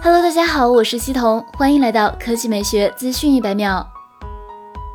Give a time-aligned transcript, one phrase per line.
[0.00, 3.84] Hello，大家好，我是西彤，欢迎来到科技美学资讯一百秒。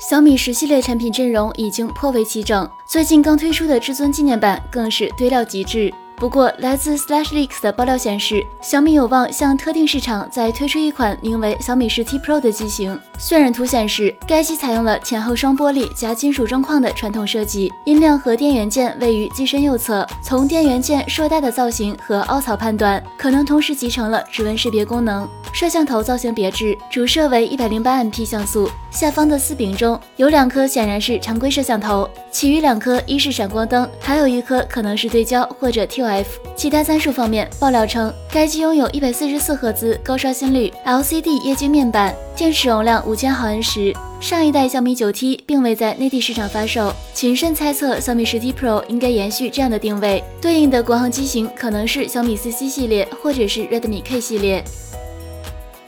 [0.00, 5.94] 小米十系列产品阵容已经颇为齐整，最近刚推出的至尊纪念版更是堆料极致。
[6.18, 12.98] 不过，来自 SlashLeaks 的爆料显示，小米有望向特定市场再推出一款名为小米十 T Pro 的机型。
[13.20, 20.04] 渲染图显示，该机采用了前后双玻璃加金属中框的传统设计，音量和电源键位于机身右侧。
[20.20, 25.28] 从电源键硕大的造型和凹槽判断，可能同时集成了指纹识别功能。
[25.52, 36.38] 摄像头造型别致，主摄为一百零八 MP 像素，下方的四柄中有两颗显然是常规摄像头，其余两颗一是闪光灯，还有一颗可能是对焦或者替换 F。
[36.56, 43.94] 其他参数方面，爆料称该机拥有一百四十四赫兹高刷新率 LCD 液晶面板，电池容量五千毫安时。
[44.20, 54.64] 上一代小米九 T 并未在内地市场发售，谨慎猜测小米十 T Pro 应该延续这样的定位，对应的国行机型可能是小米四 C 系列或者是 Redmi K 系列。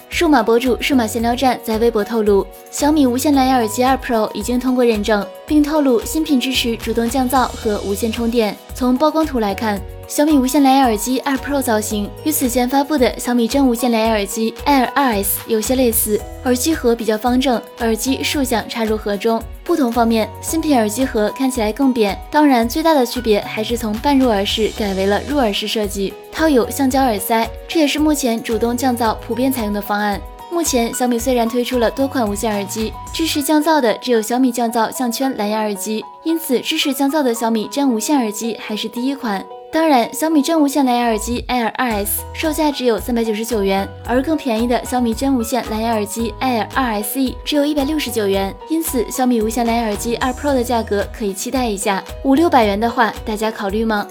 [0.09, 8.57] 数码博主数码闲聊站在微博透露，小米无线蓝牙耳机二 Pro 已经通过认证，并透露新品支持主动降噪和无线充电。
[8.75, 9.81] 从曝光图来看，
[10.11, 19.41] 小米无线蓝牙耳机二 Pro 造型与此前发布的小米真无线蓝牙耳机 Air 2S 有些类似，耳机盒比较方正，耳机竖向插入盒中。
[19.63, 30.21] 不同方面，新品耳机盒看起来更扁，当然最大的区别还是从半入耳式改为了入耳式设计，套有橡胶耳塞，这也是目前主动降噪普遍采用的方案。
[30.51, 39.47] 目前小米虽然推出了多款无线耳机，支持降噪的只有小米降噪项圈蓝牙耳机，因此支持降噪的小米真无线耳机还是第一款。
[39.73, 48.53] 当然，小米真无线蓝牙耳机 Air 2S 售价只有三百九十九元，而更便宜的小米真无线蓝牙耳机 Air 2SE 只有一百六十九元。
[48.69, 54.09] 因此，小米无线蓝牙耳机二 Pro 的价格可以期待一下，五六百元的话，大家考虑吗？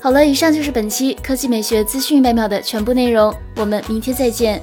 [0.00, 4.62] 好了，以上就是本期科技美学资讯一百秒的全部内容，我们明天再见。